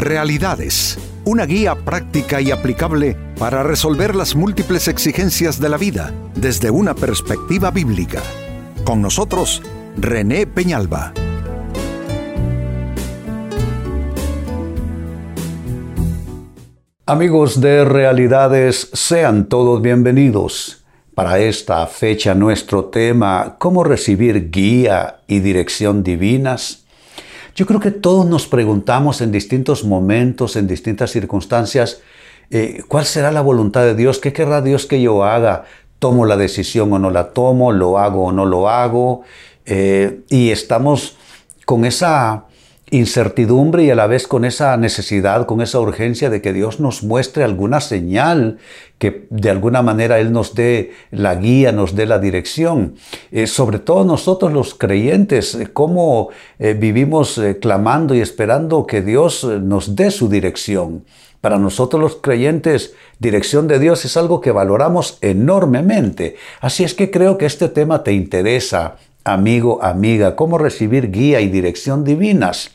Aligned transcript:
Realidades, 0.00 0.96
una 1.26 1.44
guía 1.44 1.74
práctica 1.74 2.40
y 2.40 2.50
aplicable 2.50 3.18
para 3.38 3.62
resolver 3.62 4.16
las 4.16 4.34
múltiples 4.34 4.88
exigencias 4.88 5.60
de 5.60 5.68
la 5.68 5.76
vida 5.76 6.14
desde 6.34 6.70
una 6.70 6.94
perspectiva 6.94 7.70
bíblica. 7.70 8.22
Con 8.82 9.02
nosotros, 9.02 9.60
René 9.98 10.46
Peñalba. 10.46 11.12
Amigos 17.04 17.60
de 17.60 17.84
Realidades, 17.84 18.88
sean 18.94 19.50
todos 19.50 19.82
bienvenidos. 19.82 20.82
Para 21.14 21.40
esta 21.40 21.86
fecha 21.86 22.34
nuestro 22.34 22.86
tema, 22.86 23.56
¿cómo 23.58 23.84
recibir 23.84 24.50
guía 24.50 25.20
y 25.26 25.40
dirección 25.40 26.02
divinas? 26.02 26.79
Yo 27.60 27.66
creo 27.66 27.78
que 27.78 27.90
todos 27.90 28.24
nos 28.24 28.46
preguntamos 28.46 29.20
en 29.20 29.32
distintos 29.32 29.84
momentos, 29.84 30.56
en 30.56 30.66
distintas 30.66 31.10
circunstancias, 31.10 32.00
eh, 32.48 32.82
¿cuál 32.88 33.04
será 33.04 33.30
la 33.32 33.42
voluntad 33.42 33.82
de 33.82 33.94
Dios? 33.94 34.18
¿Qué 34.18 34.32
querrá 34.32 34.62
Dios 34.62 34.86
que 34.86 35.02
yo 35.02 35.24
haga? 35.24 35.64
¿Tomo 35.98 36.24
la 36.24 36.38
decisión 36.38 36.90
o 36.94 36.98
no 36.98 37.10
la 37.10 37.34
tomo? 37.34 37.70
¿Lo 37.70 37.98
hago 37.98 38.24
o 38.24 38.32
no 38.32 38.46
lo 38.46 38.70
hago? 38.70 39.24
Eh, 39.66 40.22
y 40.30 40.48
estamos 40.52 41.18
con 41.66 41.84
esa 41.84 42.46
incertidumbre 42.90 43.84
y 43.84 43.90
a 43.90 43.94
la 43.94 44.06
vez 44.06 44.26
con 44.26 44.44
esa 44.44 44.76
necesidad, 44.76 45.46
con 45.46 45.60
esa 45.60 45.80
urgencia 45.80 46.30
de 46.30 46.42
que 46.42 46.52
Dios 46.52 46.80
nos 46.80 47.02
muestre 47.02 47.44
alguna 47.44 47.80
señal, 47.80 48.58
que 48.98 49.26
de 49.30 49.50
alguna 49.50 49.80
manera 49.82 50.18
Él 50.18 50.32
nos 50.32 50.54
dé 50.54 50.92
la 51.10 51.34
guía, 51.36 51.72
nos 51.72 51.94
dé 51.94 52.06
la 52.06 52.18
dirección. 52.18 52.96
Eh, 53.32 53.46
sobre 53.46 53.78
todo 53.78 54.04
nosotros 54.04 54.52
los 54.52 54.74
creyentes, 54.74 55.54
eh, 55.54 55.68
cómo 55.72 56.28
eh, 56.58 56.74
vivimos 56.74 57.40
clamando 57.60 58.14
y 58.14 58.20
esperando 58.20 58.86
que 58.86 59.02
Dios 59.02 59.44
nos 59.44 59.96
dé 59.96 60.10
su 60.10 60.28
dirección. 60.28 61.04
Para 61.40 61.58
nosotros 61.58 62.02
los 62.02 62.16
creyentes, 62.16 62.94
dirección 63.18 63.66
de 63.66 63.78
Dios 63.78 64.04
es 64.04 64.16
algo 64.16 64.42
que 64.42 64.52
valoramos 64.52 65.16
enormemente. 65.22 66.36
Así 66.60 66.84
es 66.84 66.92
que 66.92 67.10
creo 67.10 67.38
que 67.38 67.46
este 67.46 67.68
tema 67.68 68.04
te 68.04 68.12
interesa, 68.12 68.96
amigo, 69.24 69.82
amiga, 69.82 70.36
cómo 70.36 70.58
recibir 70.58 71.10
guía 71.10 71.40
y 71.40 71.48
dirección 71.48 72.04
divinas. 72.04 72.72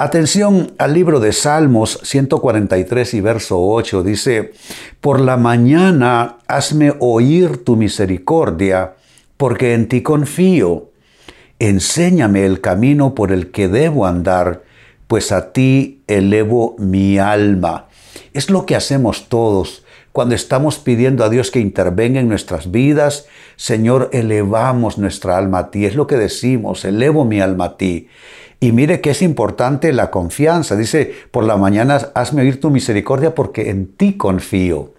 Atención 0.00 0.74
al 0.78 0.94
libro 0.94 1.18
de 1.18 1.32
Salmos 1.32 1.98
143 2.04 3.14
y 3.14 3.20
verso 3.20 3.60
8 3.60 4.04
dice, 4.04 4.52
Por 5.00 5.18
la 5.18 5.36
mañana 5.36 6.36
hazme 6.46 6.94
oír 7.00 7.64
tu 7.64 7.74
misericordia, 7.74 8.94
porque 9.36 9.74
en 9.74 9.88
ti 9.88 10.02
confío. 10.02 10.92
Enséñame 11.58 12.46
el 12.46 12.60
camino 12.60 13.16
por 13.16 13.32
el 13.32 13.50
que 13.50 13.66
debo 13.66 14.06
andar, 14.06 14.62
pues 15.08 15.32
a 15.32 15.52
ti 15.52 16.00
elevo 16.06 16.76
mi 16.78 17.18
alma. 17.18 17.88
Es 18.32 18.50
lo 18.50 18.66
que 18.66 18.76
hacemos 18.76 19.28
todos 19.28 19.84
cuando 20.12 20.36
estamos 20.36 20.78
pidiendo 20.78 21.24
a 21.24 21.28
Dios 21.28 21.50
que 21.50 21.58
intervenga 21.58 22.20
en 22.20 22.28
nuestras 22.28 22.70
vidas. 22.70 23.26
Señor, 23.56 24.10
elevamos 24.12 24.96
nuestra 24.96 25.36
alma 25.36 25.58
a 25.58 25.70
ti. 25.72 25.86
Es 25.86 25.96
lo 25.96 26.06
que 26.06 26.16
decimos, 26.16 26.84
elevo 26.84 27.24
mi 27.24 27.40
alma 27.40 27.64
a 27.64 27.76
ti. 27.76 28.08
Y 28.60 28.72
mire 28.72 29.00
que 29.00 29.10
es 29.10 29.22
importante 29.22 29.92
la 29.92 30.10
confianza. 30.10 30.76
Dice, 30.76 31.14
por 31.30 31.44
la 31.44 31.56
mañana 31.56 32.10
hazme 32.14 32.42
oír 32.42 32.60
tu 32.60 32.70
misericordia 32.70 33.34
porque 33.34 33.70
en 33.70 33.86
ti 33.86 34.14
confío. 34.16 34.92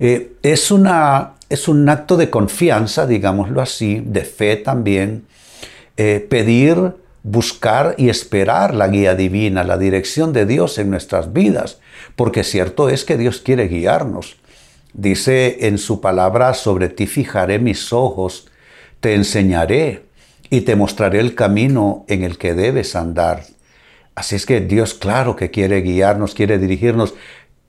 Eh, 0.00 0.32
es, 0.42 0.70
una, 0.70 1.34
es 1.50 1.68
un 1.68 1.88
acto 1.88 2.16
de 2.16 2.30
confianza, 2.30 3.06
digámoslo 3.06 3.60
así, 3.60 4.02
de 4.04 4.24
fe 4.24 4.56
también, 4.56 5.24
eh, 5.96 6.26
pedir, 6.28 6.94
buscar 7.22 7.94
y 7.98 8.08
esperar 8.08 8.74
la 8.74 8.88
guía 8.88 9.14
divina, 9.14 9.64
la 9.64 9.76
dirección 9.76 10.32
de 10.32 10.46
Dios 10.46 10.78
en 10.78 10.90
nuestras 10.90 11.32
vidas, 11.32 11.80
porque 12.16 12.44
cierto 12.44 12.88
es 12.88 13.04
que 13.04 13.18
Dios 13.18 13.40
quiere 13.40 13.68
guiarnos. 13.68 14.36
Dice 14.94 15.66
en 15.66 15.76
su 15.78 16.00
palabra, 16.00 16.54
sobre 16.54 16.88
ti 16.88 17.06
fijaré 17.06 17.58
mis 17.58 17.92
ojos, 17.92 18.48
te 19.00 19.14
enseñaré 19.14 20.07
y 20.50 20.62
te 20.62 20.76
mostraré 20.76 21.20
el 21.20 21.34
camino 21.34 22.04
en 22.08 22.22
el 22.22 22.38
que 22.38 22.54
debes 22.54 22.96
andar. 22.96 23.44
Así 24.14 24.36
es 24.36 24.46
que 24.46 24.60
Dios 24.60 24.94
claro 24.94 25.36
que 25.36 25.50
quiere 25.50 25.80
guiarnos, 25.80 26.34
quiere 26.34 26.58
dirigirnos. 26.58 27.14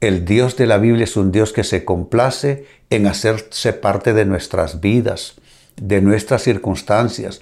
El 0.02 0.26
Dios 0.26 0.56
de 0.56 0.66
la 0.66 0.78
Biblia 0.78 1.04
es 1.04 1.18
un 1.18 1.32
Dios 1.32 1.54
que 1.54 1.64
se 1.64 1.86
complace 1.86 2.66
en 2.90 3.06
hacerse 3.06 3.74
parte 3.74 4.14
de 4.14 4.26
nuestras 4.26 4.80
vidas, 4.82 5.36
de 5.76 6.02
nuestras 6.02 6.42
circunstancias. 6.42 7.42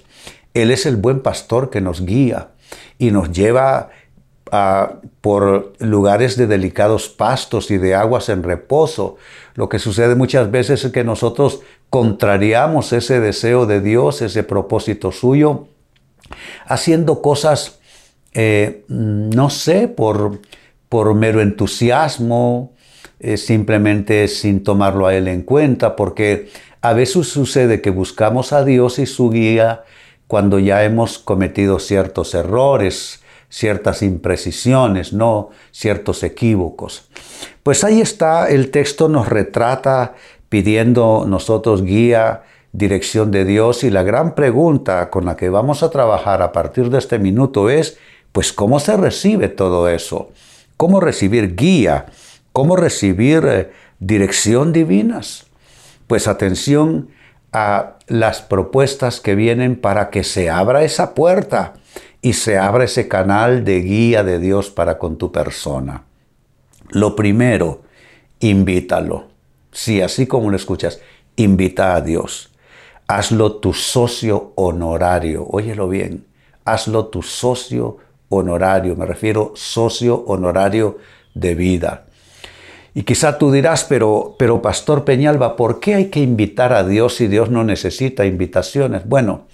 Él 0.54 0.70
es 0.70 0.86
el 0.86 0.96
buen 0.96 1.20
pastor 1.20 1.70
que 1.70 1.80
nos 1.80 2.04
guía 2.04 2.48
y 2.98 3.10
nos 3.10 3.32
lleva 3.32 3.90
por 5.20 5.72
lugares 5.78 6.36
de 6.36 6.46
delicados 6.46 7.08
pastos 7.08 7.70
y 7.70 7.78
de 7.78 7.94
aguas 7.94 8.28
en 8.28 8.42
reposo. 8.42 9.16
Lo 9.54 9.68
que 9.68 9.78
sucede 9.78 10.14
muchas 10.14 10.50
veces 10.50 10.84
es 10.84 10.92
que 10.92 11.04
nosotros 11.04 11.60
contrariamos 11.90 12.92
ese 12.92 13.20
deseo 13.20 13.66
de 13.66 13.80
Dios, 13.80 14.22
ese 14.22 14.42
propósito 14.42 15.12
suyo, 15.12 15.68
haciendo 16.66 17.22
cosas, 17.22 17.78
eh, 18.34 18.84
no 18.88 19.50
sé, 19.50 19.88
por, 19.88 20.40
por 20.88 21.14
mero 21.14 21.40
entusiasmo, 21.40 22.72
eh, 23.20 23.36
simplemente 23.36 24.28
sin 24.28 24.62
tomarlo 24.62 25.06
a 25.06 25.14
Él 25.14 25.28
en 25.28 25.42
cuenta, 25.42 25.96
porque 25.96 26.50
a 26.80 26.92
veces 26.92 27.28
sucede 27.28 27.80
que 27.80 27.90
buscamos 27.90 28.52
a 28.52 28.64
Dios 28.64 28.98
y 28.98 29.06
su 29.06 29.30
guía 29.30 29.84
cuando 30.28 30.58
ya 30.58 30.84
hemos 30.84 31.18
cometido 31.18 31.78
ciertos 31.78 32.34
errores, 32.34 33.22
ciertas 33.50 34.02
imprecisiones, 34.02 35.12
no 35.12 35.50
ciertos 35.70 36.22
equívocos. 36.22 37.08
Pues 37.62 37.84
ahí 37.84 38.00
está, 38.00 38.48
el 38.48 38.70
texto 38.70 39.08
nos 39.08 39.28
retrata 39.28 40.14
pidiendo 40.48 41.24
nosotros 41.26 41.82
guía, 41.82 42.42
dirección 42.72 43.30
de 43.30 43.44
Dios 43.44 43.84
y 43.84 43.90
la 43.90 44.02
gran 44.02 44.34
pregunta 44.34 45.10
con 45.10 45.24
la 45.24 45.36
que 45.36 45.48
vamos 45.48 45.82
a 45.82 45.90
trabajar 45.90 46.42
a 46.42 46.52
partir 46.52 46.90
de 46.90 46.98
este 46.98 47.18
minuto 47.18 47.70
es, 47.70 47.98
pues, 48.32 48.52
¿cómo 48.52 48.78
se 48.78 48.96
recibe 48.96 49.48
todo 49.48 49.88
eso? 49.88 50.30
¿Cómo 50.76 51.00
recibir 51.00 51.56
guía? 51.56 52.06
¿Cómo 52.52 52.76
recibir 52.76 53.44
eh, 53.46 53.72
dirección 53.98 54.72
divinas? 54.72 55.46
Pues 56.06 56.28
atención 56.28 57.08
a 57.52 57.96
las 58.06 58.42
propuestas 58.42 59.20
que 59.20 59.34
vienen 59.34 59.76
para 59.76 60.10
que 60.10 60.24
se 60.24 60.50
abra 60.50 60.84
esa 60.84 61.14
puerta 61.14 61.74
y 62.28 62.34
se 62.34 62.58
abra 62.58 62.84
ese 62.84 63.08
canal 63.08 63.64
de 63.64 63.80
guía 63.80 64.22
de 64.22 64.38
Dios 64.38 64.68
para 64.68 64.98
con 64.98 65.16
tu 65.16 65.32
persona. 65.32 66.04
Lo 66.90 67.16
primero, 67.16 67.80
invítalo. 68.40 69.28
Sí, 69.72 70.02
así 70.02 70.26
como 70.26 70.50
lo 70.50 70.56
escuchas, 70.56 71.00
invita 71.36 71.94
a 71.94 72.02
Dios. 72.02 72.52
Hazlo 73.06 73.56
tu 73.56 73.72
socio 73.72 74.52
honorario. 74.56 75.46
Óyelo 75.46 75.88
bien. 75.88 76.26
Hazlo 76.66 77.06
tu 77.06 77.22
socio 77.22 77.96
honorario. 78.28 78.94
Me 78.94 79.06
refiero 79.06 79.52
socio 79.54 80.22
honorario 80.26 80.98
de 81.32 81.54
vida. 81.54 82.08
Y 82.92 83.04
quizá 83.04 83.38
tú 83.38 83.50
dirás, 83.50 83.84
pero, 83.84 84.36
pero 84.38 84.60
Pastor 84.60 85.06
Peñalba, 85.06 85.56
¿por 85.56 85.80
qué 85.80 85.94
hay 85.94 86.10
que 86.10 86.20
invitar 86.20 86.74
a 86.74 86.84
Dios 86.84 87.14
si 87.14 87.26
Dios 87.26 87.48
no 87.48 87.64
necesita 87.64 88.26
invitaciones? 88.26 89.08
Bueno, 89.08 89.46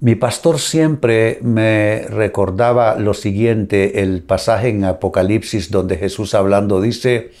mi 0.00 0.14
pastor 0.14 0.58
siempre 0.58 1.38
me 1.42 2.06
recordaba 2.08 2.96
lo 2.96 3.12
siguiente, 3.12 4.02
el 4.02 4.22
pasaje 4.22 4.68
en 4.68 4.84
Apocalipsis 4.84 5.70
donde 5.70 5.98
Jesús 5.98 6.34
hablando 6.34 6.80
dice, 6.80 7.32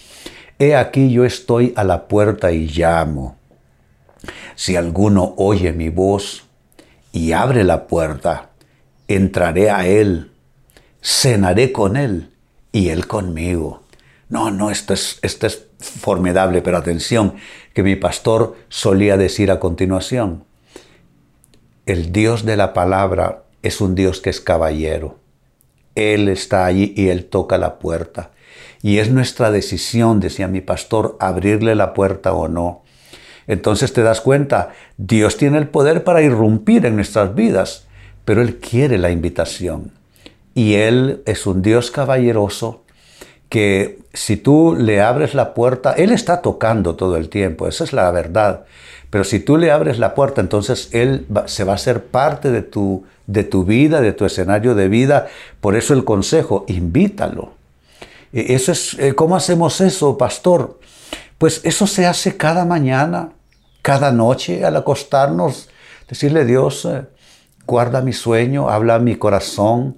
He 0.58 0.76
aquí 0.76 1.10
yo 1.10 1.24
estoy 1.24 1.72
a 1.74 1.84
la 1.84 2.06
puerta 2.06 2.52
y 2.52 2.66
llamo. 2.66 3.38
Si 4.56 4.76
alguno 4.76 5.32
oye 5.38 5.72
mi 5.72 5.88
voz 5.88 6.44
y 7.12 7.32
abre 7.32 7.64
la 7.64 7.86
puerta, 7.86 8.50
entraré 9.08 9.70
a 9.70 9.86
él, 9.86 10.30
cenaré 11.02 11.72
con 11.72 11.96
él 11.96 12.30
y 12.72 12.90
él 12.90 13.06
conmigo. 13.06 13.84
No, 14.28 14.50
no, 14.50 14.70
esto 14.70 14.92
es, 14.92 15.18
esto 15.22 15.46
es 15.46 15.66
formidable, 15.78 16.60
pero 16.60 16.76
atención, 16.76 17.36
que 17.72 17.82
mi 17.82 17.96
pastor 17.96 18.54
solía 18.68 19.16
decir 19.16 19.50
a 19.50 19.58
continuación. 19.58 20.44
El 21.90 22.12
Dios 22.12 22.44
de 22.44 22.56
la 22.56 22.72
palabra 22.72 23.42
es 23.64 23.80
un 23.80 23.96
Dios 23.96 24.20
que 24.20 24.30
es 24.30 24.40
caballero. 24.40 25.18
Él 25.96 26.28
está 26.28 26.64
allí 26.64 26.94
y 26.96 27.08
Él 27.08 27.24
toca 27.24 27.58
la 27.58 27.80
puerta. 27.80 28.30
Y 28.80 28.98
es 28.98 29.10
nuestra 29.10 29.50
decisión, 29.50 30.20
decía 30.20 30.46
mi 30.46 30.60
pastor, 30.60 31.16
abrirle 31.18 31.74
la 31.74 31.92
puerta 31.92 32.32
o 32.32 32.46
no. 32.46 32.84
Entonces 33.48 33.92
te 33.92 34.04
das 34.04 34.20
cuenta, 34.20 34.70
Dios 34.98 35.36
tiene 35.36 35.58
el 35.58 35.66
poder 35.66 36.04
para 36.04 36.22
irrumpir 36.22 36.86
en 36.86 36.94
nuestras 36.94 37.34
vidas, 37.34 37.88
pero 38.24 38.40
Él 38.40 38.60
quiere 38.60 38.96
la 38.96 39.10
invitación. 39.10 39.90
Y 40.54 40.74
Él 40.74 41.24
es 41.26 41.44
un 41.44 41.60
Dios 41.60 41.90
caballeroso 41.90 42.84
que 43.48 43.98
si 44.14 44.36
tú 44.36 44.76
le 44.78 45.00
abres 45.00 45.34
la 45.34 45.54
puerta, 45.54 45.94
Él 45.94 46.12
está 46.12 46.40
tocando 46.40 46.94
todo 46.94 47.16
el 47.16 47.28
tiempo, 47.28 47.66
esa 47.66 47.82
es 47.82 47.92
la 47.92 48.08
verdad. 48.12 48.64
Pero 49.10 49.24
si 49.24 49.40
tú 49.40 49.58
le 49.58 49.72
abres 49.72 49.98
la 49.98 50.14
puerta, 50.14 50.40
entonces 50.40 50.88
Él 50.92 51.26
se 51.46 51.64
va 51.64 51.74
a 51.74 51.78
ser 51.78 52.04
parte 52.04 52.50
de 52.50 52.62
tu, 52.62 53.04
de 53.26 53.42
tu 53.42 53.64
vida, 53.64 54.00
de 54.00 54.12
tu 54.12 54.24
escenario 54.24 54.76
de 54.76 54.88
vida. 54.88 55.26
Por 55.60 55.76
eso 55.76 55.94
el 55.94 56.04
consejo, 56.04 56.64
invítalo. 56.68 57.52
E, 58.32 58.54
eso 58.54 58.70
es, 58.70 58.94
eh, 58.98 59.14
¿Cómo 59.14 59.34
hacemos 59.34 59.80
eso, 59.80 60.16
pastor? 60.16 60.78
Pues 61.38 61.60
eso 61.64 61.88
se 61.88 62.06
hace 62.06 62.36
cada 62.36 62.64
mañana, 62.64 63.32
cada 63.82 64.12
noche 64.12 64.64
al 64.64 64.76
acostarnos. 64.76 65.68
Decirle, 66.08 66.44
Dios, 66.44 66.84
eh, 66.84 67.02
guarda 67.66 68.02
mi 68.02 68.12
sueño, 68.12 68.68
habla 68.68 69.00
mi 69.00 69.16
corazón, 69.16 69.96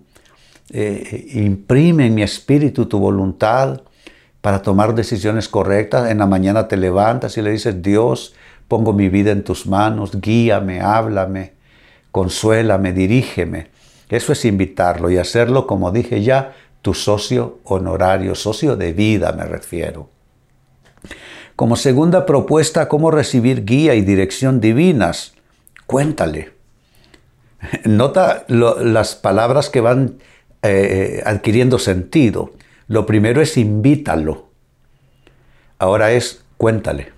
eh, 0.71 1.27
imprime 1.35 2.07
en 2.07 2.15
mi 2.15 2.23
espíritu 2.23 2.87
tu 2.87 2.99
voluntad 2.99 3.83
para 4.41 4.63
tomar 4.63 4.95
decisiones 4.95 5.49
correctas. 5.49 6.11
En 6.11 6.19
la 6.19 6.27
mañana 6.27 6.67
te 6.67 6.79
levantas 6.79 7.37
y 7.37 7.43
le 7.43 7.51
dices, 7.51 7.83
Dios, 7.83 8.35
pongo 8.73 8.95
mi 8.95 9.11
vida 9.11 9.33
en 9.33 9.45
tus 9.45 9.67
manos, 9.67 10.19
guíame, 10.19 10.81
háblame, 10.81 11.53
consuélame, 12.11 12.95
dirígeme. 12.95 13.67
Eso 14.09 14.33
es 14.33 14.47
invitarlo 14.47 15.11
y 15.11 15.19
hacerlo, 15.19 15.67
como 15.67 15.93
dije 15.93 16.23
ya, 16.23 16.55
tu 16.81 16.95
socio 16.95 17.59
honorario, 17.65 18.35
socio 18.35 18.75
de 18.75 18.95
vida 18.95 19.33
me 19.33 19.45
refiero. 19.45 20.09
Como 21.55 21.77
segunda 21.77 22.25
propuesta, 22.25 22.89
cómo 22.89 23.11
recibir 23.11 23.67
guía 23.67 23.95
y 23.95 24.01
dirección 24.01 24.59
divinas. 24.59 25.35
Cuéntale. 25.85 26.53
Nota 27.85 28.47
las 28.49 29.17
palabras 29.17 29.69
que 29.69 29.83
van 29.83 30.15
eh, 30.63 31.23
adquiriendo 31.27 31.79
sentido. 31.79 32.53
Lo 32.89 33.05
primero 33.05 33.43
es 33.43 33.59
invítalo. 33.59 34.49
Ahora 35.79 36.13
es 36.13 36.43
cuéntale. 36.57 37.13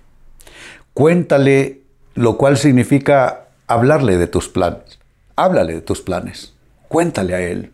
Cuéntale, 0.95 1.83
lo 2.15 2.39
cual 2.39 2.57
significa 2.57 3.49
hablarle 3.67 4.17
de 4.17 4.27
tus 4.27 4.49
planes. 4.49 4.99
Háblale 5.37 5.75
de 5.75 5.81
tus 5.81 6.01
planes. 6.01 6.55
Cuéntale 6.89 7.35
a 7.35 7.41
él. 7.41 7.73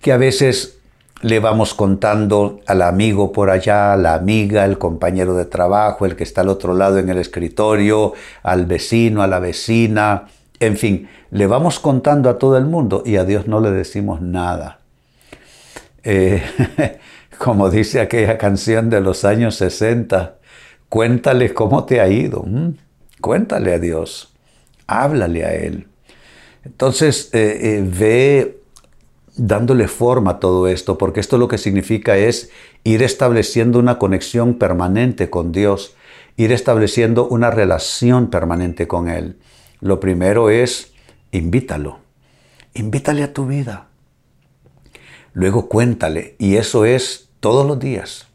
Que 0.00 0.12
a 0.12 0.16
veces 0.16 0.78
le 1.20 1.38
vamos 1.38 1.74
contando 1.74 2.60
al 2.66 2.82
amigo 2.82 3.32
por 3.32 3.50
allá, 3.50 3.92
a 3.92 3.96
la 3.96 4.14
amiga, 4.14 4.64
el 4.64 4.78
compañero 4.78 5.34
de 5.34 5.44
trabajo, 5.44 6.06
el 6.06 6.16
que 6.16 6.24
está 6.24 6.40
al 6.40 6.48
otro 6.48 6.74
lado 6.74 6.98
en 6.98 7.08
el 7.08 7.18
escritorio, 7.18 8.12
al 8.42 8.66
vecino, 8.66 9.22
a 9.22 9.26
la 9.26 9.38
vecina, 9.38 10.28
en 10.62 10.76
fin, 10.76 11.08
le 11.32 11.48
vamos 11.48 11.80
contando 11.80 12.30
a 12.30 12.38
todo 12.38 12.56
el 12.56 12.66
mundo 12.66 13.02
y 13.04 13.16
a 13.16 13.24
Dios 13.24 13.48
no 13.48 13.58
le 13.58 13.72
decimos 13.72 14.20
nada. 14.20 14.78
Eh, 16.04 16.40
como 17.38 17.68
dice 17.68 18.00
aquella 18.00 18.38
canción 18.38 18.88
de 18.88 19.00
los 19.00 19.24
años 19.24 19.56
60, 19.56 20.36
cuéntale 20.92 21.54
cómo 21.54 21.86
te 21.86 22.02
ha 22.02 22.08
ido, 22.08 22.44
cuéntale 23.22 23.72
a 23.72 23.78
Dios, 23.78 24.34
háblale 24.86 25.42
a 25.46 25.54
Él. 25.54 25.88
Entonces, 26.66 27.30
eh, 27.32 27.78
eh, 27.78 27.82
ve 27.82 28.60
dándole 29.34 29.88
forma 29.88 30.32
a 30.32 30.38
todo 30.38 30.68
esto, 30.68 30.98
porque 30.98 31.20
esto 31.20 31.38
lo 31.38 31.48
que 31.48 31.56
significa 31.56 32.18
es 32.18 32.50
ir 32.84 33.02
estableciendo 33.02 33.78
una 33.78 33.98
conexión 33.98 34.58
permanente 34.58 35.30
con 35.30 35.50
Dios, 35.50 35.94
ir 36.36 36.52
estableciendo 36.52 37.26
una 37.26 37.50
relación 37.50 38.28
permanente 38.28 38.86
con 38.86 39.08
Él. 39.08 39.38
Lo 39.80 39.98
primero 39.98 40.50
es 40.50 40.92
invítalo, 41.30 42.00
invítale 42.74 43.22
a 43.22 43.32
tu 43.32 43.46
vida. 43.46 43.88
Luego 45.32 45.70
cuéntale, 45.70 46.36
y 46.38 46.56
eso 46.56 46.84
es 46.84 47.30
todos 47.40 47.66
los 47.66 47.78
días. 47.78 48.28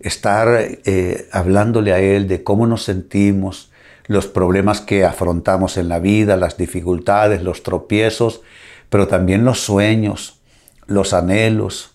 Estar 0.00 0.48
eh, 0.84 1.28
hablándole 1.32 1.92
a 1.92 2.00
Él 2.00 2.28
de 2.28 2.42
cómo 2.42 2.66
nos 2.66 2.84
sentimos, 2.84 3.70
los 4.06 4.26
problemas 4.26 4.80
que 4.80 5.04
afrontamos 5.04 5.76
en 5.76 5.88
la 5.88 5.98
vida, 5.98 6.36
las 6.36 6.56
dificultades, 6.56 7.42
los 7.42 7.62
tropiezos, 7.62 8.42
pero 8.88 9.08
también 9.08 9.44
los 9.44 9.60
sueños, 9.60 10.40
los 10.86 11.12
anhelos, 11.12 11.90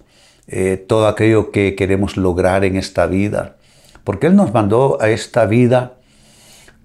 eh, 0.47 0.83
todo 0.87 1.07
aquello 1.07 1.51
que 1.51 1.75
queremos 1.75 2.17
lograr 2.17 2.65
en 2.65 2.75
esta 2.75 3.05
vida. 3.05 3.55
Porque 4.03 4.27
Él 4.27 4.35
nos 4.35 4.53
mandó 4.53 4.97
a 5.01 5.09
esta 5.09 5.45
vida 5.45 5.93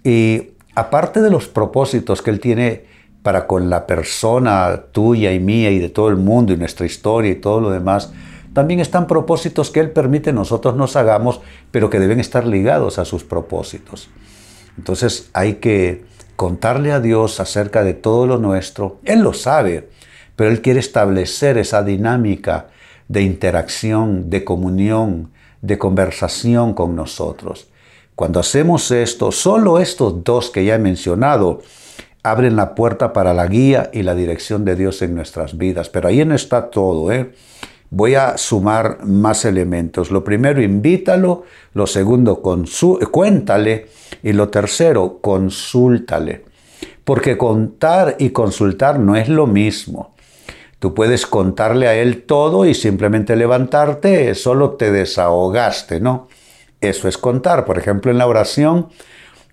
y 0.05 0.51
aparte 0.75 1.21
de 1.21 1.31
los 1.31 1.49
propósitos 1.49 2.23
que 2.23 2.31
Él 2.31 2.41
tiene 2.41 2.85
para 3.23 3.49
con 3.49 3.69
la 3.69 3.89
persona 3.89 4.85
tuya 4.93 5.33
y 5.33 5.41
mía 5.41 5.71
y 5.71 5.81
de 5.81 5.89
todo 5.89 6.09
el 6.09 6.17
mundo 6.17 6.53
y 6.53 6.57
nuestra 6.57 6.87
historia 6.87 7.33
y 7.33 7.37
todo 7.37 7.61
lo 7.61 7.71
demás, 7.71 8.13
también 8.57 8.81
están 8.81 9.07
propósitos 9.07 9.71
que 9.71 9.81
Él 9.81 9.91
permite 9.91 10.33
nosotros 10.33 10.77
nos 10.77 10.97
hagamos, 10.97 11.43
pero 11.71 11.91
que 11.91 12.01
deben 12.01 12.21
estar 12.21 12.47
ligados 12.47 12.99
a 12.99 13.05
sus 13.05 13.23
propósitos. 13.23 14.09
Entonces 14.79 15.29
hay 15.35 15.57
que 15.57 16.07
contarle 16.37 16.91
a 16.93 17.01
Dios 17.01 17.39
acerca 17.39 17.85
de 17.85 17.93
todo 17.93 18.27
lo 18.27 18.39
nuestro. 18.39 18.99
Él 19.05 19.21
lo 19.21 19.35
sabe, 19.35 19.91
pero 20.37 20.49
Él 20.49 20.63
quiere 20.63 20.81
establecer 20.81 21.59
esa 21.59 21.83
dinámica 21.83 22.69
de 23.09 23.21
interacción, 23.21 24.31
de 24.31 24.43
comunión, 24.43 25.33
de 25.61 25.77
conversación 25.77 26.73
con 26.73 26.97
nosotros. 26.97 27.69
Cuando 28.15 28.41
hacemos 28.41 28.91
esto, 28.91 29.33
solo 29.33 29.81
estos 29.81 30.25
dos 30.25 30.49
que 30.49 30.65
ya 30.65 30.77
he 30.77 30.79
mencionado 30.79 31.61
abren 32.23 32.57
la 32.57 32.75
puerta 32.75 33.13
para 33.13 33.35
la 33.35 33.49
guía 33.49 33.91
y 33.93 34.03
la 34.03 34.15
dirección 34.15 34.65
de 34.65 34.77
Dios 34.77 35.03
en 35.03 35.15
nuestras 35.15 35.59
vidas. 35.59 35.91
Pero 35.91 36.09
ahí 36.09 36.25
no 36.25 36.35
está 36.35 36.71
todo. 36.71 37.13
¿eh? 37.13 37.35
Voy 37.91 38.15
a 38.15 38.37
sumar 38.37 39.05
más 39.05 39.45
elementos. 39.45 40.11
Lo 40.11 40.25
primero, 40.25 40.63
invítalo. 40.63 41.45
Lo 41.75 41.87
segundo, 41.87 42.43
cuéntale. 43.11 43.87
Y 44.23 44.33
lo 44.33 44.49
tercero, 44.49 45.19
consúltale. 45.21 46.45
Porque 47.05 47.39
contar 47.39 48.17
y 48.19 48.31
consultar 48.31 48.99
no 48.99 49.17
es 49.17 49.29
lo 49.29 49.47
mismo. 49.47 50.15
Tú 50.79 50.93
puedes 50.93 51.27
contarle 51.27 51.89
a 51.89 51.95
él 51.95 52.25
todo 52.25 52.67
y 52.67 52.75
simplemente 52.75 53.35
levantarte, 53.35 54.35
solo 54.35 54.73
te 54.73 54.91
desahogaste, 54.93 56.01
¿no? 56.01 56.29
Eso 56.81 57.09
es 57.09 57.17
contar. 57.17 57.65
Por 57.65 57.79
ejemplo, 57.79 58.11
en 58.11 58.19
la 58.19 58.27
oración, 58.27 58.89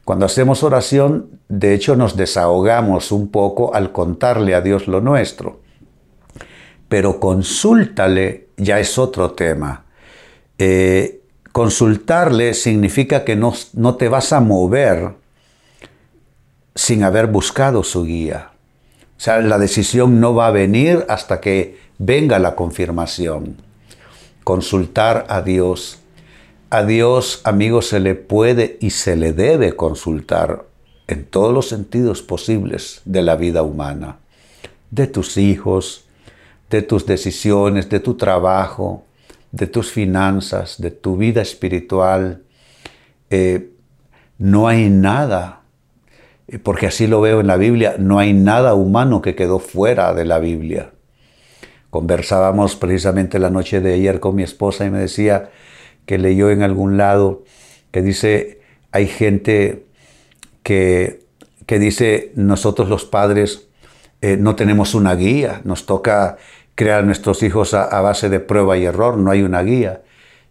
cuando 0.03 0.25
hacemos 0.25 0.63
oración, 0.63 1.39
de 1.47 1.73
hecho 1.73 1.95
nos 1.95 2.17
desahogamos 2.17 3.13
un 3.13 3.29
poco 3.29 3.73
al 3.73 3.93
contarle 3.93 4.53
a 4.53 4.61
Dios 4.61 4.87
lo 4.87 4.99
nuestro. 4.99 5.62
Pero 6.93 7.19
consúltale 7.19 8.49
ya 8.55 8.79
es 8.79 8.99
otro 8.99 9.31
tema. 9.31 9.83
Eh, 10.59 11.21
consultarle 11.51 12.53
significa 12.53 13.25
que 13.25 13.35
no, 13.35 13.51
no 13.73 13.95
te 13.95 14.09
vas 14.09 14.31
a 14.31 14.39
mover 14.41 15.15
sin 16.75 17.03
haber 17.03 17.25
buscado 17.25 17.81
su 17.83 18.05
guía. 18.05 18.51
O 19.17 19.19
sea, 19.19 19.39
la 19.39 19.57
decisión 19.57 20.19
no 20.19 20.35
va 20.35 20.45
a 20.45 20.51
venir 20.51 21.03
hasta 21.09 21.41
que 21.41 21.79
venga 21.97 22.37
la 22.37 22.53
confirmación. 22.53 23.57
Consultar 24.43 25.25
a 25.29 25.41
Dios 25.41 25.97
a 26.69 26.83
Dios, 26.83 27.41
amigos, 27.43 27.87
se 27.87 27.99
le 27.99 28.13
puede 28.13 28.77
y 28.79 28.91
se 28.91 29.15
le 29.15 29.33
debe 29.33 29.75
consultar 29.75 30.67
en 31.07 31.25
todos 31.25 31.51
los 31.51 31.69
sentidos 31.69 32.21
posibles 32.21 33.01
de 33.05 33.23
la 33.23 33.35
vida 33.35 33.63
humana, 33.63 34.17
de 34.91 35.07
tus 35.07 35.37
hijos, 35.37 36.05
de 36.73 36.81
tus 36.81 37.05
decisiones, 37.05 37.87
de 37.87 37.99
tu 37.99 38.15
trabajo, 38.15 39.05
de 39.51 39.67
tus 39.67 39.91
finanzas, 39.91 40.81
de 40.81 40.89
tu 40.89 41.17
vida 41.17 41.39
espiritual. 41.43 42.41
Eh, 43.29 43.69
no 44.39 44.67
hay 44.67 44.89
nada, 44.89 45.61
eh, 46.47 46.57
porque 46.57 46.87
así 46.87 47.05
lo 47.05 47.21
veo 47.21 47.41
en 47.41 47.47
la 47.47 47.57
Biblia, 47.57 47.95
no 47.99 48.17
hay 48.17 48.33
nada 48.33 48.73
humano 48.73 49.21
que 49.21 49.35
quedó 49.35 49.59
fuera 49.59 50.15
de 50.15 50.25
la 50.25 50.39
Biblia. 50.39 50.93
Conversábamos 51.91 52.75
precisamente 52.75 53.37
la 53.37 53.51
noche 53.51 53.79
de 53.79 53.93
ayer 53.93 54.19
con 54.19 54.33
mi 54.33 54.41
esposa 54.41 54.83
y 54.83 54.89
me 54.89 54.97
decía, 54.97 55.51
que 56.07 56.17
leyó 56.17 56.49
en 56.49 56.63
algún 56.63 56.97
lado 56.97 57.43
que 57.91 58.01
dice, 58.01 58.61
hay 58.91 59.05
gente 59.05 59.85
que, 60.63 61.19
que 61.67 61.77
dice, 61.77 62.31
nosotros 62.33 62.89
los 62.89 63.05
padres 63.05 63.67
eh, 64.23 64.37
no 64.37 64.55
tenemos 64.55 64.95
una 64.95 65.15
guía, 65.15 65.59
nos 65.65 65.85
toca 65.85 66.37
crear 66.75 67.03
nuestros 67.03 67.43
hijos 67.43 67.73
a, 67.73 68.01
base 68.01 68.29
de 68.29 68.39
prueba 68.39 68.77
y 68.77 68.85
error, 68.85 69.17
no 69.17 69.31
hay 69.31 69.43
una 69.43 69.61
guía. 69.63 70.01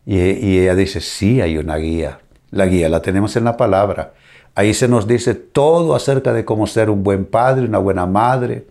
Y, 0.07 0.19
y 0.19 0.59
ella 0.61 0.75
dice, 0.75 1.01
sí 1.01 1.41
hay 1.41 1.59
una 1.59 1.77
guía, 1.77 2.21
la 2.51 2.67
guía 2.67 2.89
la 2.89 3.03
tenemos 3.03 3.37
en 3.37 3.45
la 3.45 3.57
palabra. 3.57 4.15
Ahí 4.55 4.75
se 4.75 4.89
nos 4.89 5.07
dice 5.07 5.35
todo 5.35 5.95
acerca 5.95 6.33
de 6.33 6.45
cómo 6.45 6.67
ser 6.67 6.91
un 6.91 7.03
buen 7.03 7.25
padre, 7.25 7.65
una 7.67 7.79
buena 7.79 8.07
madre, 8.07 8.67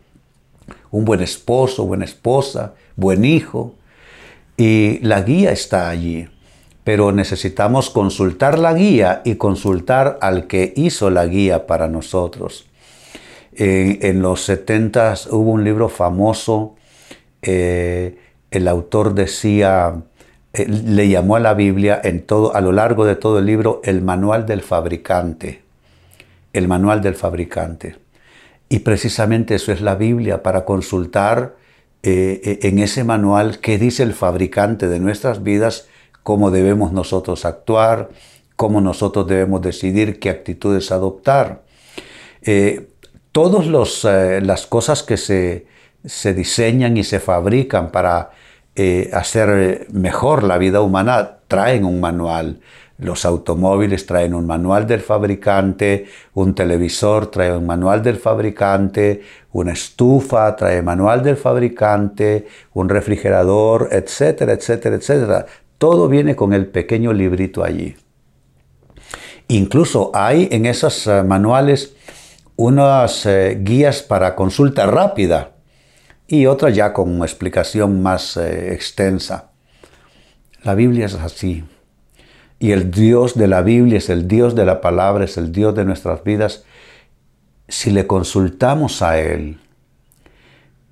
un 0.92 1.06
buen 1.06 1.22
esposo, 1.22 1.86
buena 1.86 2.06
esposa, 2.06 2.74
buen 2.96 3.26
hijo. 3.26 3.76
Y 4.58 5.00
la 5.00 5.22
guía 5.22 5.52
está 5.52 5.90
allí 5.90 6.28
pero 6.84 7.12
necesitamos 7.12 7.90
consultar 7.90 8.58
la 8.58 8.74
guía 8.74 9.22
y 9.24 9.36
consultar 9.36 10.18
al 10.22 10.48
que 10.48 10.74
hizo 10.76 11.10
la 11.10 11.26
guía 11.26 11.68
para 11.68 11.88
nosotros. 11.88 12.66
en 13.54 14.22
los 14.22 14.44
70 14.44 15.14
hubo 15.32 15.52
un 15.52 15.64
libro 15.64 15.90
famoso, 15.90 16.76
eh, 17.42 18.18
el 18.52 18.68
autor 18.68 19.14
decía, 19.14 20.04
eh, 20.54 20.68
le 20.68 21.10
llamó 21.10 21.36
a 21.36 21.40
la 21.40 21.54
Biblia 21.54 22.00
en 22.04 22.26
todo, 22.26 22.56
a 22.56 22.62
lo 22.62 22.72
largo 22.72 23.06
de 23.06 23.16
todo 23.16 23.40
el 23.40 23.46
libro 23.46 23.82
el 23.84 24.02
manual 24.02 24.46
del 24.46 24.62
fabricante. 24.62 25.62
el 26.54 26.68
manual 26.68 27.02
del 27.02 27.16
fabricante. 27.16 27.96
Y 28.68 28.80
precisamente 28.80 29.56
eso 29.56 29.72
es 29.72 29.80
la 29.80 29.96
Biblia, 29.96 30.44
para 30.44 30.66
consultar 30.66 31.56
eh, 32.04 32.60
en 32.64 32.80
ese 32.80 33.06
manual 33.06 33.60
qué 33.60 33.78
dice 33.78 34.04
el 34.04 34.14
fabricante 34.14 34.90
de 34.90 35.00
nuestras 35.00 35.44
vidas, 35.44 35.88
cómo 36.24 36.52
debemos 36.52 36.92
nosotros 36.92 37.46
actuar, 37.46 38.10
cómo 38.58 38.82
nosotros 38.82 39.28
debemos 39.28 39.62
decidir 39.62 40.20
qué 40.20 40.30
actitudes 40.30 40.92
adoptar. 40.92 41.64
Todas 43.32 43.66
las 44.44 44.68
cosas 44.68 45.04
que 45.04 45.16
se, 45.16 45.68
se, 46.06 46.34
diseñan 46.34 46.98
y 46.98 47.04
se 47.04 47.20
fabrican 47.20 47.92
para 47.92 48.32
hacer 49.14 49.88
mejor 49.92 50.44
la 50.44 50.58
vida 50.58 50.82
humana 50.82 51.38
traen 51.48 51.86
un 51.86 52.00
manual. 52.00 52.62
Los 53.02 53.26
automóviles 53.26 54.06
traen 54.06 54.36
un 54.36 54.46
manual 54.46 54.86
del 54.86 55.02
fabricante, 55.02 56.06
un 56.36 56.54
televisor 56.54 57.32
trae 57.32 57.58
un 57.58 57.66
manual 57.66 58.04
del 58.04 58.18
fabricante, 58.18 59.22
una 59.54 59.74
estufa 59.74 60.56
trae 60.56 60.84
manual 60.84 61.24
del 61.24 61.36
fabricante, 61.36 62.46
un 62.74 62.90
refrigerador, 62.90 63.90
etcétera, 63.92 64.54
etcétera, 64.54 64.98
etcétera. 64.98 65.46
Todo 65.80 66.08
viene 66.08 66.36
con 66.36 66.54
el 66.54 66.68
pequeño 66.68 67.12
librito 67.12 67.64
allí. 67.64 67.96
Incluso 69.48 70.12
hay 70.14 70.48
en 70.52 70.68
esos 70.68 71.08
eh, 71.08 71.24
manuales 71.24 71.96
unas 72.56 73.26
eh, 73.26 73.58
guías 73.60 74.04
para 74.04 74.36
consulta 74.36 74.86
rápida 74.86 75.51
y 76.32 76.46
otras 76.46 76.74
ya 76.74 76.94
con 76.94 77.14
una 77.14 77.26
explicación 77.26 78.02
más 78.02 78.38
eh, 78.38 78.74
extensa. 78.74 79.52
La 80.64 80.76
Biblia 80.76 81.06
es 81.06 81.16
así. 81.16 81.66
Y 82.58 82.72
el 82.72 82.90
Dios 82.90 83.36
de 83.36 83.50
la 83.50 83.62
Biblia 83.62 83.98
es 83.98 84.10
el 84.10 84.30
Dios 84.30 84.56
de 84.56 84.64
la 84.64 84.80
palabra, 84.80 85.26
es 85.26 85.36
el 85.36 85.52
Dios 85.52 85.76
de 85.76 85.84
nuestras 85.84 86.24
vidas. 86.24 86.64
Si 87.68 87.92
le 87.92 88.08
consultamos 88.08 89.02
a 89.02 89.20
Él, 89.20 89.60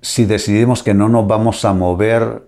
si 0.02 0.26
decidimos 0.26 0.82
que 0.82 0.92
no 0.92 1.08
nos 1.08 1.26
vamos 1.26 1.64
a 1.64 1.72
mover 1.72 2.46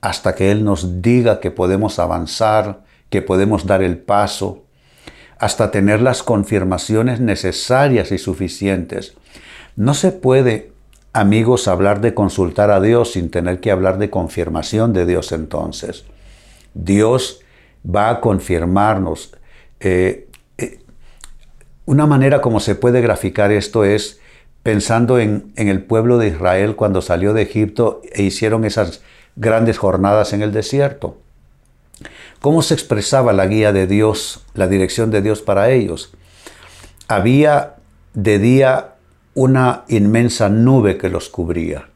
hasta 0.00 0.36
que 0.36 0.52
Él 0.52 0.64
nos 0.64 1.02
diga 1.02 1.40
que 1.40 1.50
podemos 1.50 1.98
avanzar, 1.98 2.84
que 3.08 3.22
podemos 3.22 3.66
dar 3.66 3.82
el 3.82 3.98
paso, 3.98 4.66
hasta 5.40 5.72
tener 5.72 6.00
las 6.00 6.22
confirmaciones 6.22 7.18
necesarias 7.18 8.12
y 8.12 8.18
suficientes. 8.18 9.14
No 9.74 9.94
se 9.94 10.12
puede, 10.12 10.70
amigos, 11.12 11.68
hablar 11.68 12.00
de 12.00 12.14
consultar 12.14 12.70
a 12.70 12.80
Dios 12.80 13.12
sin 13.12 13.30
tener 13.30 13.60
que 13.60 13.70
hablar 13.70 13.98
de 13.98 14.10
confirmación 14.10 14.92
de 14.92 15.06
Dios 15.06 15.32
entonces. 15.32 16.04
Dios 16.74 17.40
va 17.84 18.10
a 18.10 18.20
confirmarnos. 18.20 19.36
Eh, 19.80 20.28
eh, 20.58 20.80
una 21.86 22.06
manera 22.06 22.40
como 22.40 22.60
se 22.60 22.74
puede 22.74 23.00
graficar 23.00 23.50
esto 23.50 23.84
es 23.84 24.20
pensando 24.62 25.18
en, 25.18 25.52
en, 25.56 25.68
el 25.68 25.82
pueblo 25.82 26.18
de 26.18 26.28
Israel 26.28 26.76
cuando 26.76 27.00
salió 27.00 27.32
de 27.32 27.42
Egipto 27.42 28.02
e 28.12 28.22
hicieron 28.22 28.64
esas 28.64 29.02
grandes 29.36 29.78
jornadas 29.78 30.32
en 30.32 30.42
el 30.42 30.52
desierto. 30.52 31.16
¿Cómo 32.40 32.62
se 32.62 32.74
expresaba 32.74 33.32
la 33.32 33.46
guía 33.46 33.72
de 33.72 33.86
Dios, 33.86 34.44
la 34.54 34.66
dirección 34.66 35.10
de 35.10 35.22
Dios 35.22 35.42
para 35.42 35.70
ellos? 35.70 36.12
Había 37.08 37.76
de 38.14 38.38
día 38.38 38.89
una 39.34 39.84
inmensa 39.88 40.48
nube 40.48 40.98
que 40.98 41.08
los 41.08 41.28
cubría, 41.28 41.88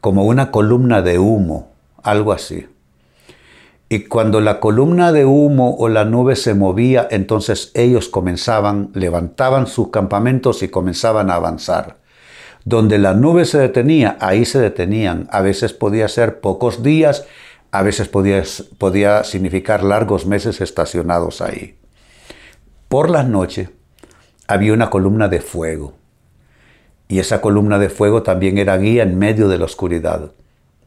como 0.00 0.24
una 0.24 0.50
columna 0.50 1.02
de 1.02 1.18
humo, 1.18 1.72
algo 2.02 2.32
así. 2.32 2.66
Y 3.88 4.04
cuando 4.04 4.40
la 4.40 4.58
columna 4.58 5.12
de 5.12 5.24
humo 5.24 5.76
o 5.78 5.88
la 5.88 6.04
nube 6.04 6.34
se 6.34 6.54
movía, 6.54 7.06
entonces 7.10 7.70
ellos 7.74 8.08
comenzaban, 8.08 8.90
levantaban 8.94 9.66
sus 9.66 9.90
campamentos 9.90 10.62
y 10.62 10.68
comenzaban 10.68 11.30
a 11.30 11.34
avanzar. 11.34 11.98
Donde 12.64 12.98
la 12.98 13.14
nube 13.14 13.44
se 13.44 13.58
detenía, 13.58 14.16
ahí 14.20 14.44
se 14.44 14.58
detenían. 14.58 15.28
A 15.30 15.40
veces 15.40 15.72
podía 15.72 16.08
ser 16.08 16.40
pocos 16.40 16.82
días, 16.82 17.26
a 17.70 17.82
veces 17.82 18.08
podía, 18.08 18.42
podía 18.78 19.22
significar 19.22 19.84
largos 19.84 20.26
meses 20.26 20.60
estacionados 20.60 21.40
ahí. 21.40 21.78
Por 22.88 23.08
las 23.08 23.28
noches 23.28 23.70
había 24.48 24.72
una 24.72 24.90
columna 24.90 25.28
de 25.28 25.40
fuego. 25.40 25.94
Y 27.08 27.18
esa 27.20 27.40
columna 27.40 27.78
de 27.78 27.88
fuego 27.88 28.22
también 28.22 28.58
era 28.58 28.76
guía 28.78 29.02
en 29.02 29.18
medio 29.18 29.48
de 29.48 29.58
la 29.58 29.64
oscuridad 29.64 30.32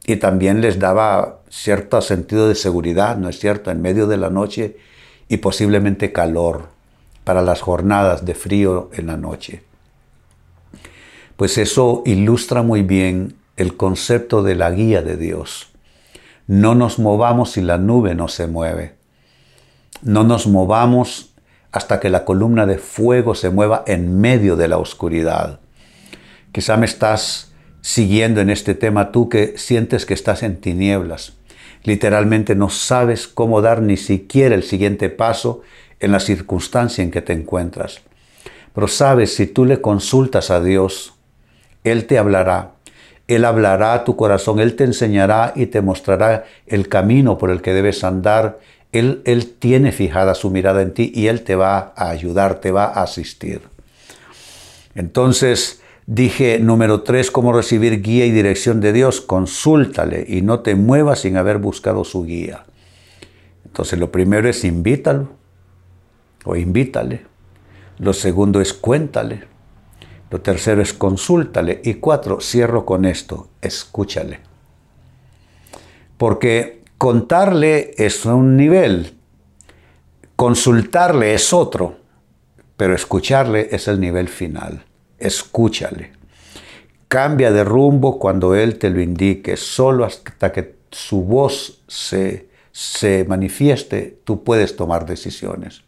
y 0.05 0.15
también 0.15 0.59
les 0.61 0.79
daba 0.79 1.41
cierto 1.49 2.01
sentido 2.01 2.47
de 2.47 2.55
seguridad, 2.55 3.17
¿no 3.17 3.29
es 3.29 3.39
cierto?, 3.39 3.69
en 3.69 3.81
medio 3.81 4.07
de 4.07 4.17
la 4.17 4.31
noche 4.31 4.77
y 5.27 5.37
posiblemente 5.37 6.11
calor 6.11 6.69
para 7.23 7.43
las 7.43 7.61
jornadas 7.61 8.25
de 8.25 8.33
frío 8.33 8.89
en 8.93 9.05
la 9.05 9.17
noche. 9.17 9.61
Pues 11.35 11.59
eso 11.59 12.01
ilustra 12.05 12.63
muy 12.63 12.81
bien 12.81 13.35
el 13.55 13.77
concepto 13.77 14.41
de 14.41 14.55
la 14.55 14.71
guía 14.71 15.03
de 15.03 15.15
Dios. 15.15 15.69
No 16.47 16.73
nos 16.73 16.97
movamos 16.97 17.51
si 17.51 17.61
la 17.61 17.77
nube 17.77 18.15
no 18.15 18.29
se 18.29 18.47
mueve. 18.47 18.95
No 20.01 20.23
nos 20.23 20.47
movamos 20.47 21.33
hasta 21.71 21.99
que 21.99 22.09
la 22.09 22.25
columna 22.25 22.65
de 22.65 22.79
fuego 22.79 23.35
se 23.35 23.51
mueva 23.51 23.83
en 23.85 24.19
medio 24.19 24.55
de 24.55 24.67
la 24.67 24.79
oscuridad. 24.79 25.59
Quizá 26.51 26.77
me 26.77 26.85
estás 26.85 27.51
siguiendo 27.81 28.41
en 28.41 28.49
este 28.49 28.73
tema 28.73 29.11
tú 29.11 29.29
que 29.29 29.57
sientes 29.57 30.05
que 30.05 30.13
estás 30.13 30.43
en 30.43 30.57
tinieblas. 30.57 31.33
Literalmente 31.83 32.55
no 32.55 32.69
sabes 32.69 33.27
cómo 33.27 33.61
dar 33.61 33.81
ni 33.81 33.97
siquiera 33.97 34.55
el 34.55 34.63
siguiente 34.63 35.09
paso 35.09 35.61
en 35.99 36.11
la 36.11 36.19
circunstancia 36.19 37.03
en 37.03 37.11
que 37.11 37.21
te 37.21 37.33
encuentras. 37.33 38.01
Pero 38.73 38.87
sabes, 38.87 39.35
si 39.35 39.47
tú 39.47 39.65
le 39.65 39.81
consultas 39.81 40.51
a 40.51 40.61
Dios, 40.61 41.13
Él 41.83 42.05
te 42.05 42.17
hablará. 42.17 42.71
Él 43.27 43.45
hablará 43.45 43.93
a 43.93 44.03
tu 44.03 44.15
corazón, 44.15 44.59
Él 44.59 44.75
te 44.75 44.83
enseñará 44.83 45.53
y 45.55 45.67
te 45.67 45.81
mostrará 45.81 46.45
el 46.65 46.89
camino 46.89 47.37
por 47.37 47.51
el 47.51 47.61
que 47.61 47.73
debes 47.73 48.03
andar. 48.03 48.59
Él, 48.91 49.21
él 49.25 49.53
tiene 49.53 49.91
fijada 49.91 50.33
su 50.33 50.49
mirada 50.49 50.81
en 50.81 50.93
ti 50.93 51.11
y 51.13 51.27
Él 51.27 51.43
te 51.43 51.55
va 51.55 51.93
a 51.95 52.09
ayudar, 52.09 52.55
te 52.59 52.71
va 52.71 52.85
a 52.85 53.03
asistir. 53.03 53.61
Entonces, 54.95 55.81
Dije, 56.11 56.57
número 56.57 57.03
tres, 57.03 57.29
cómo 57.29 57.53
recibir 57.53 58.01
guía 58.01 58.25
y 58.25 58.31
dirección 58.31 58.81
de 58.81 58.93
Dios. 58.93 59.21
Consúltale 59.21 60.25
y 60.27 60.41
no 60.41 60.61
te 60.61 60.73
muevas 60.73 61.19
sin 61.19 61.37
haber 61.37 61.59
buscado 61.59 62.03
su 62.03 62.23
guía. 62.23 62.65
Entonces 63.63 63.99
lo 63.99 64.11
primero 64.11 64.49
es 64.49 64.65
invítalo 64.65 65.29
o 66.45 66.55
invítale. 66.55 67.27
Lo 67.99 68.13
segundo 68.13 68.59
es 68.59 68.73
cuéntale. 68.73 69.43
Lo 70.31 70.41
tercero 70.41 70.81
es 70.81 70.93
consúltale. 70.93 71.79
Y 71.83 71.93
cuatro, 71.95 72.41
cierro 72.41 72.87
con 72.87 73.05
esto, 73.05 73.49
escúchale. 73.61 74.39
Porque 76.17 76.81
contarle 76.97 77.91
es 77.99 78.25
un 78.25 78.57
nivel, 78.57 79.13
consultarle 80.35 81.35
es 81.35 81.53
otro, 81.53 81.97
pero 82.77 82.95
escucharle 82.95 83.67
es 83.71 83.87
el 83.87 83.99
nivel 83.99 84.27
final 84.27 84.85
escúchale. 85.19 86.11
Cambia 87.07 87.51
de 87.51 87.63
rumbo 87.63 88.19
cuando 88.19 88.55
Él 88.55 88.77
te 88.77 88.89
lo 88.89 89.01
indique. 89.01 89.57
Solo 89.57 90.05
hasta 90.05 90.51
que 90.51 90.75
su 90.91 91.23
voz 91.23 91.81
se, 91.87 92.49
se 92.71 93.25
manifieste, 93.25 94.19
tú 94.23 94.43
puedes 94.43 94.75
tomar 94.75 95.05
decisiones. 95.05 95.81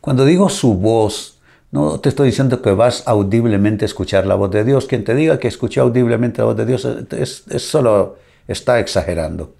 Cuando 0.00 0.24
digo 0.24 0.48
su 0.48 0.74
voz, 0.74 1.38
no 1.70 2.00
te 2.00 2.08
estoy 2.08 2.28
diciendo 2.28 2.62
que 2.62 2.70
vas 2.70 3.02
audiblemente 3.06 3.84
a 3.84 3.86
escuchar 3.86 4.26
la 4.26 4.34
voz 4.34 4.50
de 4.50 4.64
Dios. 4.64 4.86
Quien 4.86 5.04
te 5.04 5.14
diga 5.14 5.38
que 5.38 5.48
escuché 5.48 5.80
audiblemente 5.80 6.38
la 6.38 6.46
voz 6.46 6.56
de 6.56 6.66
Dios 6.66 6.86
es 7.10 7.44
solo 7.62 8.16
está 8.46 8.80
exagerando. 8.80 9.57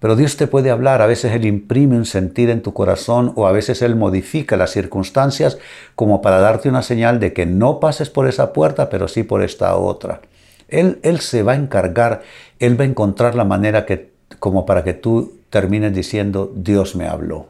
Pero 0.00 0.14
Dios 0.14 0.36
te 0.36 0.46
puede 0.46 0.70
hablar, 0.70 1.02
a 1.02 1.06
veces 1.06 1.32
Él 1.32 1.44
imprime 1.44 1.96
un 1.96 2.04
sentir 2.04 2.50
en 2.50 2.62
tu 2.62 2.72
corazón 2.72 3.32
o 3.34 3.46
a 3.48 3.52
veces 3.52 3.82
Él 3.82 3.96
modifica 3.96 4.56
las 4.56 4.70
circunstancias 4.70 5.58
como 5.96 6.22
para 6.22 6.38
darte 6.38 6.68
una 6.68 6.82
señal 6.82 7.18
de 7.18 7.32
que 7.32 7.46
no 7.46 7.80
pases 7.80 8.08
por 8.08 8.28
esa 8.28 8.52
puerta, 8.52 8.90
pero 8.90 9.08
sí 9.08 9.24
por 9.24 9.42
esta 9.42 9.76
otra. 9.76 10.20
Él, 10.68 11.00
él 11.02 11.20
se 11.20 11.42
va 11.42 11.52
a 11.52 11.56
encargar, 11.56 12.22
Él 12.60 12.78
va 12.78 12.84
a 12.84 12.88
encontrar 12.88 13.34
la 13.34 13.44
manera 13.44 13.86
que, 13.86 14.10
como 14.38 14.66
para 14.66 14.84
que 14.84 14.94
tú 14.94 15.38
termines 15.50 15.94
diciendo, 15.94 16.52
Dios 16.54 16.94
me 16.94 17.06
habló. 17.06 17.48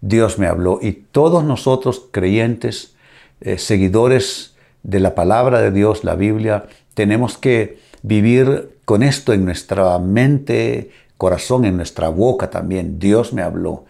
Dios 0.00 0.38
me 0.38 0.46
habló. 0.46 0.78
Y 0.80 0.92
todos 0.92 1.44
nosotros, 1.44 2.06
creyentes, 2.10 2.94
eh, 3.40 3.58
seguidores 3.58 4.54
de 4.82 5.00
la 5.00 5.14
palabra 5.14 5.60
de 5.60 5.72
Dios, 5.72 6.04
la 6.04 6.14
Biblia, 6.14 6.66
tenemos 6.94 7.38
que 7.38 7.78
vivir 8.02 8.70
con 8.84 9.02
esto 9.02 9.32
en 9.32 9.44
nuestra 9.44 9.98
mente, 9.98 10.90
corazón, 11.20 11.66
en 11.66 11.76
nuestra 11.76 12.08
boca 12.08 12.48
también. 12.48 12.98
Dios 12.98 13.34
me 13.34 13.42
habló. 13.42 13.84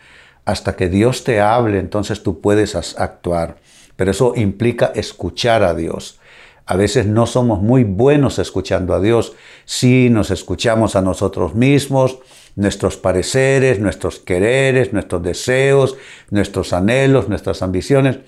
Hasta 0.45 0.75
que 0.75 0.89
Dios 0.89 1.23
te 1.23 1.41
hable, 1.41 1.79
entonces 1.79 2.25
tú 2.25 2.41
puedes 2.41 2.75
actuar. 2.75 3.57
Pero 3.95 4.11
eso 4.11 4.33
implica 4.35 4.91
escuchar 4.97 5.63
a 5.63 5.73
Dios. 5.75 6.19
A 6.67 6.75
veces 6.75 7.07
no 7.07 7.27
somos 7.27 7.63
muy 7.63 7.85
buenos 7.85 8.41
escuchando 8.41 8.95
a 8.95 9.01
Dios. 9.01 9.35
Sí 9.65 10.09
nos 10.11 10.33
escuchamos 10.33 10.97
a 10.97 11.03
nosotros 11.03 11.55
mismos, 11.55 12.19
nuestros 12.57 12.97
pareceres, 12.97 13.79
nuestros 13.79 14.19
quereres, 14.19 14.93
nuestros 14.93 15.23
deseos, 15.23 15.97
nuestros 16.31 16.73
anhelos, 16.73 17.29
nuestras 17.29 17.63
ambiciones 17.63 18.19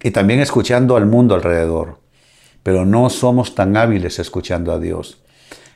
y 0.00 0.12
también 0.12 0.38
escuchando 0.38 0.96
al 0.96 1.06
mundo 1.06 1.34
alrededor. 1.34 1.98
Pero 2.62 2.84
no 2.84 3.10
somos 3.10 3.56
tan 3.56 3.76
hábiles 3.76 4.20
escuchando 4.20 4.72
a 4.72 4.78
Dios. 4.78 5.20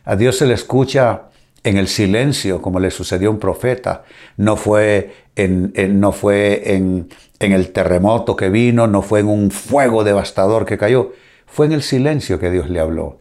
A 0.05 0.15
Dios 0.15 0.39
se 0.39 0.47
le 0.47 0.55
escucha 0.55 1.31
en 1.67 1.79
el 1.79 1.89
silencio, 1.89 2.63
como 2.63 2.79
le 2.79 2.93
sucedió 2.93 3.29
a 3.29 3.33
un 3.33 3.41
profeta. 3.41 4.05
No 4.37 4.55
fue, 4.55 5.13
en, 5.35 5.73
no 5.99 6.13
fue 6.13 6.77
en, 6.77 7.09
el 7.41 7.73
terremoto 7.73 8.37
que 8.37 8.51
vino, 8.51 8.87
no 8.87 9.03
fue 9.03 9.19
en 9.21 9.27
un 9.27 9.51
fuego 9.51 10.05
devastador 10.05 10.65
que 10.65 10.79
cayó. 10.79 11.13
Fue 11.45 11.67
en 11.67 11.73
el 11.73 11.83
silencio 11.83 12.39
que 12.39 12.53
Dios 12.53 12.71
le 12.71 12.79
habló. 12.79 13.19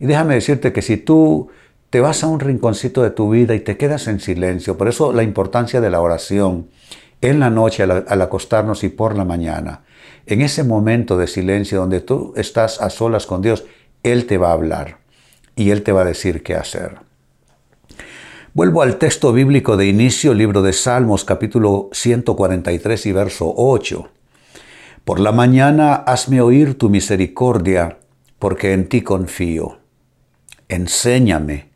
Y 0.00 0.06
déjame 0.06 0.34
decirte 0.34 0.72
que 0.72 0.80
si 0.80 0.96
tú 0.96 1.50
te 1.90 2.00
vas 2.00 2.24
a 2.24 2.28
un 2.28 2.40
rinconcito 2.40 3.02
de 3.02 3.10
tu 3.10 3.28
vida 3.28 3.54
y 3.54 3.60
te 3.60 3.76
quedas 3.76 4.08
en 4.08 4.20
silencio, 4.20 4.78
por 4.78 4.88
eso 4.88 5.12
la 5.12 5.22
importancia 5.22 5.82
de 5.82 5.90
la 5.90 6.00
oración 6.00 6.68
en 7.20 7.40
la 7.40 7.50
noche 7.50 7.82
al 7.82 8.22
acostarnos 8.22 8.84
y 8.84 8.88
por 8.88 9.18
la 9.18 9.26
mañana, 9.26 9.82
en 10.24 10.40
ese 10.40 10.64
momento 10.64 11.18
de 11.18 11.26
silencio 11.26 11.80
donde 11.80 12.00
tú 12.00 12.32
estás 12.36 12.80
a 12.80 12.88
solas 12.88 13.26
con 13.26 13.42
Dios, 13.42 13.64
Él 14.02 14.24
te 14.24 14.38
va 14.38 14.48
a 14.48 14.54
hablar 14.54 14.96
y 15.56 15.70
Él 15.70 15.82
te 15.82 15.92
va 15.92 16.00
a 16.00 16.06
decir 16.06 16.42
qué 16.42 16.54
hacer. 16.54 17.11
Vuelvo 18.54 18.82
al 18.82 18.98
texto 18.98 19.32
bíblico 19.32 19.78
de 19.78 19.86
inicio, 19.86 20.34
libro 20.34 20.60
de 20.60 20.74
Salmos, 20.74 21.24
capítulo 21.24 21.88
143 21.92 23.06
y 23.06 23.12
verso 23.12 23.50
8. 23.56 24.10
Por 25.06 25.20
la 25.20 25.32
mañana 25.32 25.94
hazme 25.94 26.42
oír 26.42 26.76
tu 26.76 26.90
misericordia, 26.90 27.96
porque 28.38 28.74
en 28.74 28.90
ti 28.90 29.00
confío. 29.00 29.78
Enséñame 30.68 31.70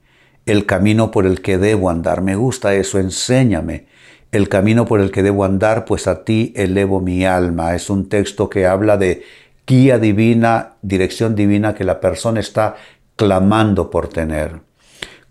el 0.44 0.66
camino 0.66 1.10
por 1.10 1.24
el 1.24 1.40
que 1.40 1.56
debo 1.56 1.88
andar. 1.88 2.20
Me 2.20 2.36
gusta 2.36 2.74
eso, 2.74 2.98
enséñame 2.98 3.86
el 4.30 4.50
camino 4.50 4.84
por 4.84 5.00
el 5.00 5.10
que 5.10 5.22
debo 5.22 5.46
andar, 5.46 5.86
pues 5.86 6.06
a 6.06 6.24
ti 6.24 6.52
elevo 6.56 7.00
mi 7.00 7.24
alma. 7.24 7.74
Es 7.74 7.88
un 7.88 8.10
texto 8.10 8.50
que 8.50 8.66
habla 8.66 8.98
de 8.98 9.24
guía 9.66 9.98
divina, 9.98 10.74
dirección 10.82 11.36
divina 11.36 11.74
que 11.74 11.84
la 11.84 12.00
persona 12.00 12.40
está 12.40 12.76
clamando 13.16 13.88
por 13.88 14.08
tener. 14.08 14.60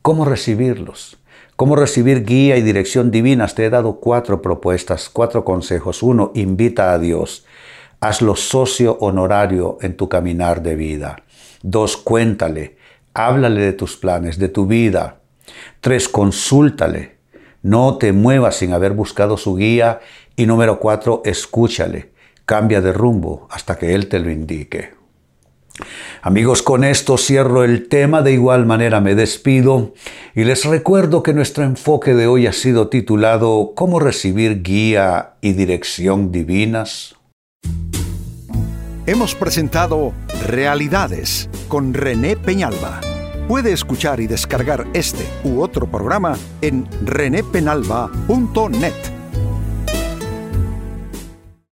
¿Cómo 0.02 0.26
recibirlos? 0.26 1.20
¿Cómo 1.56 1.78
recibir 1.78 2.26
guía 2.26 2.58
y 2.58 2.62
dirección 2.62 3.12
divinas? 3.12 3.56
Te 3.56 3.64
he 3.64 3.70
dado 3.70 4.02
cuatro 4.02 4.42
propuestas, 4.42 5.08
cuatro 5.08 5.46
consejos. 5.46 6.04
Uno, 6.04 6.34
invita 6.36 6.92
a 6.92 7.00
Dios. 7.00 7.46
Hazlo 8.02 8.36
socio 8.36 8.98
honorario 9.00 9.78
en 9.80 9.96
tu 9.96 10.10
caminar 10.10 10.62
de 10.62 10.76
vida. 10.76 11.24
Dos, 11.64 11.96
cuéntale. 11.96 12.76
Háblale 13.14 13.62
de 13.62 13.72
tus 13.72 13.96
planes, 13.96 14.38
de 14.38 14.50
tu 14.50 14.66
vida. 14.66 15.22
Tres, 15.80 16.10
consúltale. 16.10 17.16
No 17.64 17.98
te 18.00 18.12
muevas 18.12 18.58
sin 18.58 18.74
haber 18.74 18.92
buscado 18.92 19.38
su 19.38 19.56
guía. 19.56 20.02
Y 20.36 20.48
número 20.48 20.78
cuatro, 20.78 21.22
escúchale. 21.24 22.12
Cambia 22.46 22.82
de 22.82 22.92
rumbo 22.92 23.48
hasta 23.50 23.78
que 23.78 23.96
Él 23.96 24.10
te 24.10 24.20
lo 24.20 24.30
indique. 24.30 24.95
Amigos, 26.22 26.62
con 26.62 26.84
esto 26.84 27.18
cierro 27.18 27.64
el 27.64 27.88
tema, 27.88 28.22
de 28.22 28.34
igual 28.34 28.66
manera 28.66 29.02
me 29.02 29.16
despido 29.16 29.94
y 30.34 30.44
les 30.44 30.66
recuerdo 30.66 31.22
que 31.22 31.34
nuestro 31.34 31.64
enfoque 31.64 32.14
de 32.14 32.28
hoy 32.28 32.48
ha 32.48 32.54
sido 32.54 32.88
titulado 32.88 33.74
¿Cómo 33.76 34.00
recibir 34.00 34.64
guía 34.64 35.34
y 35.42 35.54
dirección 35.54 36.32
divinas? 36.32 37.16
Hemos 39.06 39.36
presentado 39.36 40.14
Realidades 40.48 41.50
con 41.68 41.94
René 41.94 42.36
Peñalba. 42.36 43.02
Puede 43.48 43.72
escuchar 43.72 44.20
y 44.20 44.26
descargar 44.26 44.88
este 44.94 45.28
u 45.44 45.62
otro 45.62 45.86
programa 45.86 46.36
en 46.62 46.88
renépenalba.net. 47.04 49.15